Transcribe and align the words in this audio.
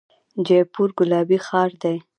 جیپور 0.45 0.89
ګلابي 0.97 1.37
ښار 1.47 1.71
دی. 1.81 1.97